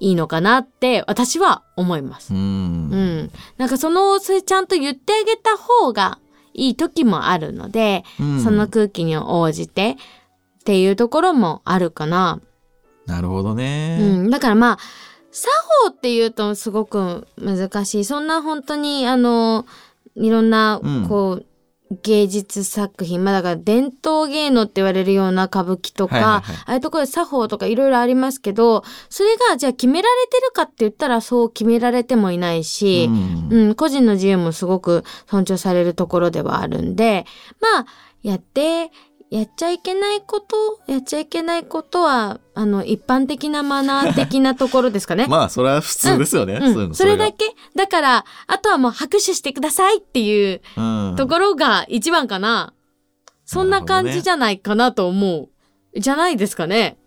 [0.00, 2.32] いいのかなって私は思います。
[2.32, 2.36] う。
[2.36, 6.18] うんん、なんかそのそれちゃんと言ってあげた方が
[6.54, 9.96] いい時もあるので、うんその空気に応じて
[10.60, 12.40] っていうところもあるかな。
[13.06, 13.98] なるほどね。
[14.00, 14.78] うん、だからまあ
[15.30, 15.50] 作
[15.84, 19.66] 法っていうとすごく難しいそんな本当にあの
[20.14, 21.46] いろんなうんこう、
[22.02, 23.24] 芸術作品。
[23.24, 26.56] まあだから伝統芸能って言われるような歌舞伎とか、はいはいはい。
[26.56, 33.48] ああいうところで作法とかいろいろありますけどそれがじゃあ決められてるかって言ったらそう決められてもいないし、うん。
[33.50, 37.24] うん、個人の自由もすごく尊重されるところではあるんで、
[37.60, 37.86] まあ、
[38.22, 38.90] やって、
[39.30, 45.26] やっちゃいけないこと、やっちゃいけないことは、あの、一般的なマナー的なところですかね。
[45.30, 46.54] まあ、それは普通ですよね。
[46.54, 47.54] うんそういうのそれだがけ。
[47.76, 50.80] だから、あとはもう拍手してくださいっていうう
[51.12, 52.72] んところが一番かな。
[53.44, 55.48] そんな感じじゃないかなと思
[55.94, 56.00] う。
[56.00, 56.98] じゃないですかね。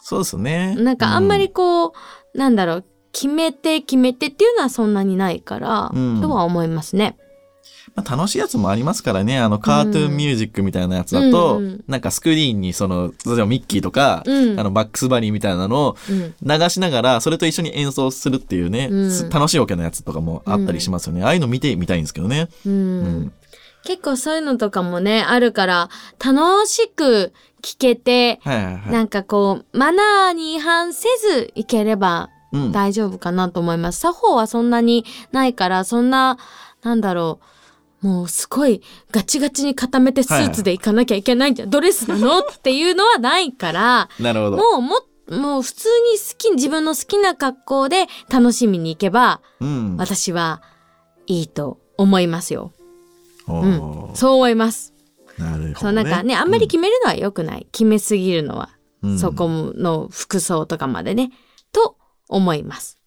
[0.00, 0.74] そうですね。
[0.76, 7.16] なんかあんまりこう、なんだろう、決めて決めてっていうのはそんなにないから、うんとは思いますね。
[7.98, 9.38] まあ、楽しいやつもありますからね。
[9.38, 21.24] あの、カートゥーンミュージックみたいなやつだと、うんうんなんかスクリーンにその、例えばミッキーとか、うんあの、バックスバニーみたいなのをうん流しながら、それと一緒に演奏するっていうね、うんす楽しいわけのやつとかもあったりしますよね。
[21.24, 22.48] ああいうの見てみたいんですけどね。
[22.64, 23.32] うんうん
[23.84, 25.88] 結構そういうのとかもね、あるから、
[26.22, 27.32] 楽しく
[27.62, 28.92] 聞けて、はいはいはい。
[28.92, 32.72] なんかこう、マナーに違反せずいければうん。
[32.72, 34.00] 大丈夫かなと思います。
[34.00, 36.38] 作法はそんなにないから、そんな、
[36.82, 37.57] なんだろう。
[38.00, 38.80] もうすごい
[39.10, 42.38] ガチガチに固めてスーツで行かなきゃいけないんじゃ、ドレスなの？
[42.40, 44.56] っていうのはないから、 なるほど。
[44.56, 49.96] もうも、もう普通に好き、自分の好きな格好で楽しみに行けば、うん。
[49.96, 50.62] 私は
[51.26, 52.72] いいと思いますよ。
[53.48, 54.94] おうんーそう思います。
[55.36, 55.74] なるほど、ね。
[55.76, 57.66] そうなんかね、あんまり決めるのは良くない。
[57.72, 58.70] 決めすぎるのは、
[59.02, 61.30] うんそこの服装とかまでね、
[61.72, 61.96] と
[62.28, 62.98] 思います。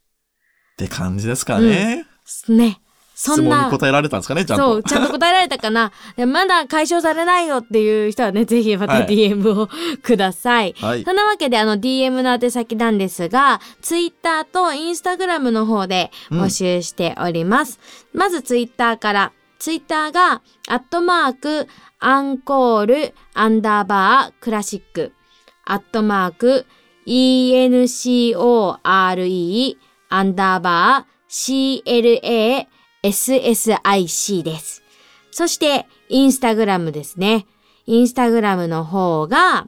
[0.74, 2.06] って感じですかね。
[2.48, 2.81] ね。
[3.24, 3.58] そ質んな。
[3.58, 4.64] 問に答えられたんですかね、ちゃんと。
[4.64, 5.92] そう、ちゃんと答えられたかな。
[6.18, 9.70] でまだ解消されないよっていう人はね、ぜひまたはい DM を
[10.02, 10.74] ください。
[10.80, 17.80] はいそんなわけで、あの DM の宛先なんですが、Twitter と Instagram の方で募集しております。
[18.14, 19.32] まず Twitter から。
[19.60, 21.68] Twitter が、アットマーク、
[22.00, 25.12] アンコール、アンダーバー、クラシック。
[25.66, 26.66] アットマーク、
[27.06, 28.80] ENCORE、
[30.10, 34.84] アンダーバー、CLASSIC です。
[35.32, 37.46] そして、インスタグラムですね。
[37.86, 39.68] インスタグラムの方が、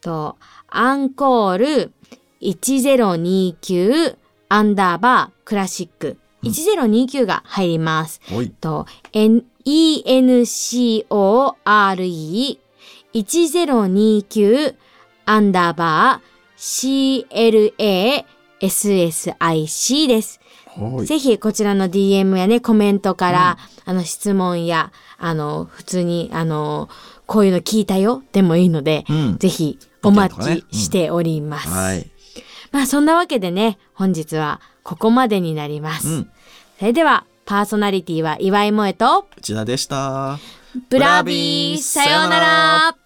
[0.00, 0.36] と、
[0.68, 1.92] アンコール
[2.42, 4.16] 1029
[4.48, 6.18] アンダーバークラシック。
[6.42, 8.20] 1029が入ります。
[8.32, 8.50] おい。
[8.50, 10.44] と、N- ENCORE
[13.14, 14.74] 1029
[15.24, 17.24] アンダーバー
[18.60, 20.40] CLASSIC です。
[20.76, 21.06] はい。
[21.06, 26.88] ぜひこちらの DM やね、コメントから、あの質問や、あの、普通に、あの、
[27.26, 30.34] こういうの聞いたよでもいいので、うんぜひお待
[30.70, 31.68] ちしております。
[31.68, 32.10] はい。
[32.72, 36.08] まあそんなわけでね、本日はここまでになります。
[36.08, 36.30] うん。
[36.78, 40.38] それでは、パーソナリティは岩井萌と、内田でした。
[40.90, 42.96] ブラビー、さようなら